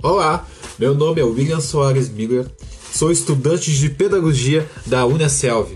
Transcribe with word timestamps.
Olá, 0.00 0.46
meu 0.78 0.94
nome 0.94 1.20
é 1.20 1.24
William 1.24 1.60
Soares 1.60 2.08
Miller, 2.08 2.46
sou 2.92 3.10
estudante 3.10 3.72
de 3.72 3.90
pedagogia 3.90 4.64
da 4.86 5.04
Unicelv. 5.04 5.72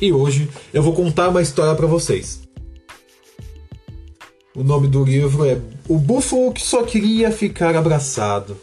E 0.00 0.12
hoje 0.12 0.50
eu 0.74 0.82
vou 0.82 0.92
contar 0.92 1.28
uma 1.28 1.40
história 1.40 1.72
para 1.76 1.86
vocês. 1.86 2.40
O 4.52 4.64
nome 4.64 4.88
do 4.88 5.04
livro 5.04 5.44
é 5.44 5.60
O 5.86 5.96
Búfalo 5.96 6.52
que 6.52 6.60
Só 6.60 6.82
Queria 6.82 7.30
Ficar 7.30 7.76
Abraçado, 7.76 8.56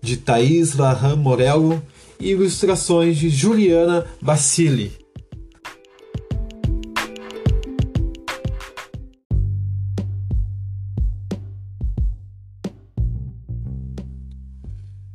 de 0.00 0.16
Thaís 0.16 0.76
Lahan 0.76 1.16
Morello 1.16 1.82
e 2.20 2.30
ilustrações 2.30 3.16
de 3.16 3.28
Juliana 3.28 4.06
Basili. 4.20 5.01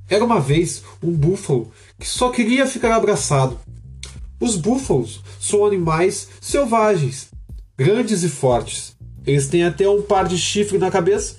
Era 0.09 0.23
uma 0.23 0.39
vez 0.39 0.84
um 1.03 1.11
búfalo 1.11 1.71
que 1.99 2.07
só 2.07 2.29
queria 2.29 2.65
ficar 2.65 2.95
abraçado. 2.95 3.59
Os 4.39 4.55
búfalos 4.55 5.21
são 5.39 5.65
animais 5.65 6.29
selvagens, 6.39 7.29
grandes 7.77 8.23
e 8.23 8.29
fortes. 8.29 8.95
Eles 9.25 9.48
têm 9.48 9.63
até 9.63 9.89
um 9.89 10.01
par 10.01 10.27
de 10.27 10.38
chifre 10.38 10.77
na 10.77 10.91
cabeça. 10.91 11.35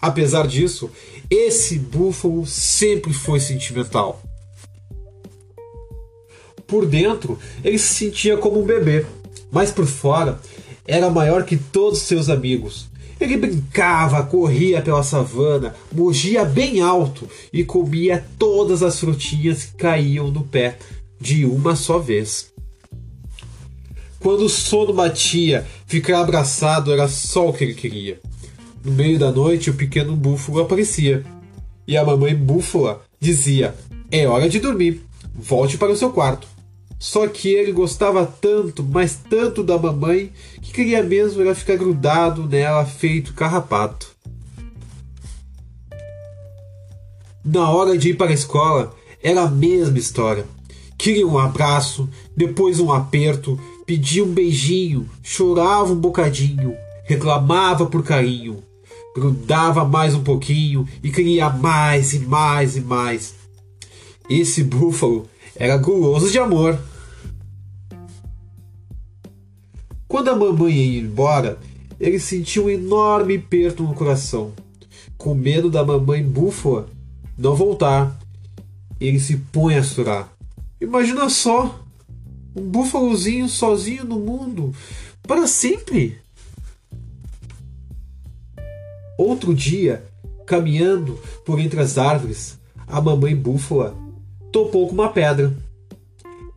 Apesar 0.00 0.46
disso, 0.46 0.90
esse 1.30 1.78
búfalo 1.78 2.46
sempre 2.46 3.12
foi 3.12 3.40
sentimental. 3.40 4.22
Por 6.66 6.86
dentro, 6.86 7.38
ele 7.64 7.78
se 7.78 7.94
sentia 7.94 8.36
como 8.36 8.60
um 8.60 8.64
bebê, 8.64 9.04
mas 9.50 9.70
por 9.70 9.86
fora 9.86 10.40
era 10.86 11.10
maior 11.10 11.44
que 11.44 11.56
todos 11.56 12.00
seus 12.00 12.28
amigos. 12.28 12.88
Ele 13.22 13.36
brincava, 13.36 14.24
corria 14.24 14.82
pela 14.82 15.04
savana, 15.04 15.74
mugia 15.92 16.44
bem 16.44 16.80
alto 16.80 17.28
e 17.52 17.64
comia 17.64 18.24
todas 18.36 18.82
as 18.82 18.98
frutinhas 18.98 19.64
que 19.64 19.76
caíam 19.76 20.28
no 20.28 20.42
pé 20.42 20.76
de 21.20 21.44
uma 21.44 21.76
só 21.76 22.00
vez. 22.00 22.52
Quando 24.18 24.44
o 24.44 24.48
sono 24.48 24.92
batia, 24.92 25.64
ficar 25.86 26.20
abraçado 26.20 26.92
era 26.92 27.06
só 27.06 27.48
o 27.48 27.52
que 27.52 27.62
ele 27.62 27.74
queria. 27.74 28.20
No 28.84 28.90
meio 28.90 29.18
da 29.18 29.30
noite, 29.30 29.70
o 29.70 29.74
pequeno 29.74 30.16
búfalo 30.16 30.60
aparecia. 30.60 31.24
E 31.86 31.96
a 31.96 32.04
mamãe 32.04 32.34
búfala 32.34 33.02
dizia: 33.20 33.74
É 34.10 34.26
hora 34.26 34.48
de 34.48 34.58
dormir, 34.58 35.02
volte 35.32 35.78
para 35.78 35.92
o 35.92 35.96
seu 35.96 36.10
quarto. 36.10 36.48
Só 37.02 37.26
que 37.26 37.48
ele 37.48 37.72
gostava 37.72 38.24
tanto, 38.24 38.80
mas 38.84 39.18
tanto 39.28 39.64
da 39.64 39.76
mamãe, 39.76 40.32
que 40.60 40.72
queria 40.72 41.02
mesmo 41.02 41.42
era 41.42 41.52
ficar 41.52 41.76
grudado 41.76 42.46
nela 42.46 42.84
feito 42.84 43.34
carrapato. 43.34 44.14
Na 47.44 47.68
hora 47.68 47.98
de 47.98 48.10
ir 48.10 48.14
para 48.14 48.30
a 48.30 48.34
escola, 48.34 48.94
era 49.20 49.42
a 49.42 49.50
mesma 49.50 49.98
história. 49.98 50.46
Queria 50.96 51.26
um 51.26 51.36
abraço, 51.36 52.08
depois 52.36 52.78
um 52.78 52.92
aperto, 52.92 53.58
pedia 53.84 54.22
um 54.22 54.32
beijinho, 54.32 55.10
chorava 55.24 55.92
um 55.92 55.98
bocadinho, 55.98 56.76
reclamava 57.02 57.84
por 57.84 58.04
carinho, 58.04 58.62
grudava 59.12 59.84
mais 59.84 60.14
um 60.14 60.22
pouquinho 60.22 60.86
e 61.02 61.10
queria 61.10 61.50
mais 61.50 62.14
e 62.14 62.20
mais 62.20 62.76
e 62.76 62.80
mais. 62.80 63.34
Esse 64.30 64.62
búfalo 64.62 65.28
era 65.56 65.76
guloso 65.76 66.30
de 66.30 66.38
amor. 66.38 66.78
Quando 70.22 70.40
a 70.40 70.52
mamãe 70.52 70.72
ia 70.72 71.00
embora, 71.00 71.58
ele 71.98 72.20
sentiu 72.20 72.66
um 72.66 72.70
enorme 72.70 73.38
aperto 73.38 73.82
no 73.82 73.92
coração. 73.92 74.52
Com 75.18 75.34
medo 75.34 75.68
da 75.68 75.84
mamãe 75.84 76.22
búfala 76.22 76.88
não 77.36 77.56
voltar, 77.56 78.16
ele 79.00 79.18
se 79.18 79.36
põe 79.36 79.74
a 79.74 79.82
chorar. 79.82 80.32
Imagina 80.80 81.28
só, 81.28 81.84
um 82.54 82.62
búfalozinho 82.62 83.48
sozinho 83.48 84.04
no 84.04 84.20
mundo, 84.20 84.72
para 85.24 85.48
sempre. 85.48 86.20
Outro 89.18 89.52
dia, 89.52 90.04
caminhando 90.46 91.18
por 91.44 91.58
entre 91.58 91.80
as 91.80 91.98
árvores, 91.98 92.60
a 92.86 93.00
mamãe 93.00 93.34
búfala 93.34 93.92
topou 94.52 94.86
com 94.86 94.94
uma 94.94 95.08
pedra. 95.08 95.52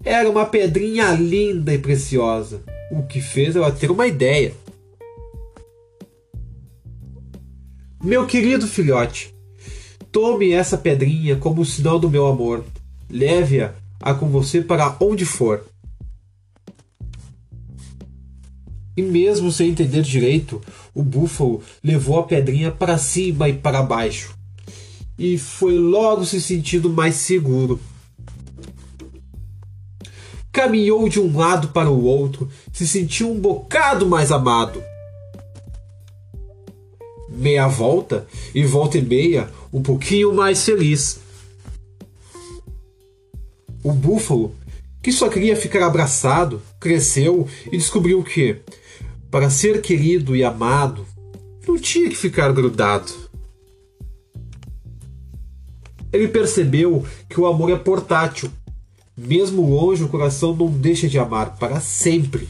Era 0.04 0.30
uma 0.30 0.46
pedrinha 0.46 1.10
linda 1.14 1.74
e 1.74 1.80
preciosa 1.80 2.75
o 2.92 3.04
que 3.04 3.22
fez 3.22 3.56
ela 3.56 3.72
ter 3.72 3.92
uma 3.92 4.08
ideia. 4.08 4.54
Meu 8.04 8.26
querido 8.28 8.68
filhote, 8.68 9.34
tome 10.12 10.52
essa 10.52 10.78
pedrinha 10.78 11.36
como 11.36 11.66
sinal 11.66 11.98
do 11.98 12.10
meu 12.10 12.28
amor. 12.28 12.64
Leve-a 13.10 13.74
a 14.00 14.14
com 14.14 14.30
você 14.30 14.62
para 14.62 14.96
onde 15.00 15.26
for. 15.26 15.66
E 18.96 19.02
mesmo 19.02 19.52
sem 19.52 19.70
entender 19.70 20.04
direito, 20.04 20.62
o 20.94 21.04
búfalo 21.04 21.62
levou 21.84 22.20
a 22.20 22.24
pedrinha 22.24 22.72
para 22.72 22.98
cima 22.98 23.50
e 23.50 23.54
para 23.54 23.84
baixo. 23.84 24.36
E 25.18 25.38
foi 25.38 25.78
logo 25.78 26.26
se 26.26 26.40
sentindo 26.40 26.90
mais 26.90 27.16
seguro 27.16 27.80
caminhou 30.56 31.10
de 31.10 31.20
um 31.20 31.38
lado 31.38 31.68
para 31.68 31.90
o 31.90 32.06
outro, 32.06 32.50
se 32.72 32.88
sentiu 32.88 33.30
um 33.30 33.38
bocado 33.38 34.08
mais 34.08 34.32
amado. 34.32 34.82
Meia 37.28 37.68
volta 37.68 38.26
e 38.54 38.64
volta 38.64 38.98
e 38.98 39.02
meia, 39.02 39.50
um 39.74 39.84
pouquinho 39.84 40.34
mais 40.34 40.64
feliz. 40.64 41.20
O 43.84 43.92
búfalo, 43.92 44.56
que 45.04 45.12
só 45.12 45.28
queria 45.28 45.58
ficar 45.58 45.86
abraçado, 45.86 46.62
cresceu 46.80 47.46
e 47.68 47.72
descobriu 47.72 48.24
que, 48.24 48.62
para 49.30 49.50
ser 49.50 49.82
querido 49.82 50.38
e 50.38 50.44
amado, 50.46 51.06
não 51.68 51.78
tinha 51.78 52.10
que 52.10 52.16
ficar 52.16 52.54
grudado. 52.54 53.12
Ele 56.14 56.30
percebeu 56.30 57.06
que 57.30 57.42
o 57.42 57.46
amor 57.46 57.72
é 57.72 57.76
portátil 57.76 58.50
mesmo 59.18 59.70
longe, 59.70 60.04
o 60.04 60.10
coração 60.10 60.56
não 60.56 60.68
deixa 60.68 61.08
de 61.08 61.18
amar 61.18 61.58
para 61.58 61.80
sempre. 61.80 62.48